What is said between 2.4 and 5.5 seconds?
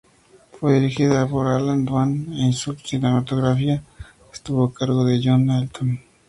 su cinematografía estuvo a cargo de John